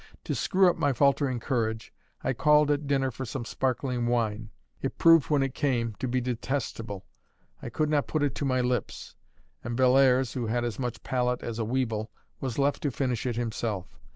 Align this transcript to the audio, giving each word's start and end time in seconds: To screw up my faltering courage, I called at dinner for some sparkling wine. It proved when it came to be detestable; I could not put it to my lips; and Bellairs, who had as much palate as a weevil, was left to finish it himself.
To 0.23 0.33
screw 0.33 0.67
up 0.67 0.77
my 0.77 0.93
faltering 0.93 1.39
courage, 1.39 1.93
I 2.23 2.33
called 2.33 2.71
at 2.71 2.87
dinner 2.87 3.11
for 3.11 3.23
some 3.23 3.45
sparkling 3.45 4.07
wine. 4.07 4.49
It 4.81 4.97
proved 4.97 5.29
when 5.29 5.43
it 5.43 5.53
came 5.53 5.93
to 5.99 6.07
be 6.07 6.19
detestable; 6.19 7.05
I 7.61 7.69
could 7.69 7.87
not 7.87 8.07
put 8.07 8.23
it 8.23 8.33
to 8.37 8.43
my 8.43 8.61
lips; 8.61 9.15
and 9.63 9.77
Bellairs, 9.77 10.33
who 10.33 10.47
had 10.47 10.65
as 10.65 10.79
much 10.79 11.03
palate 11.03 11.43
as 11.43 11.59
a 11.59 11.65
weevil, 11.65 12.09
was 12.39 12.57
left 12.57 12.81
to 12.81 12.89
finish 12.89 13.27
it 13.27 13.35
himself. 13.35 13.99